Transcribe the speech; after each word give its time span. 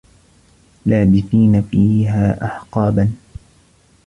لابِثينَ 0.85 1.61
فيها 1.61 2.31
أَحقابًا 2.45 3.11